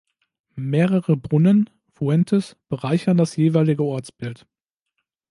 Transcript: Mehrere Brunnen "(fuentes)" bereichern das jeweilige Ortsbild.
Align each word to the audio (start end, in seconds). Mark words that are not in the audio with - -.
Mehrere 0.55 1.15
Brunnen 1.15 1.69
"(fuentes)" 1.93 2.57
bereichern 2.69 3.17
das 3.17 3.35
jeweilige 3.35 3.83
Ortsbild. 3.83 4.47